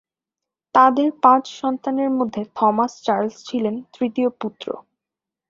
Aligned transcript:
তাঁদের 0.75 1.09
পাঁচ 1.21 1.43
সন্তানের 1.59 2.09
মধ্যে 2.09 2.41
থমাস 2.55 2.91
চার্লস 3.03 3.35
ছিলেন 3.45 3.75
তৃতীয় 3.93 4.29
পুত্র। 4.41 4.67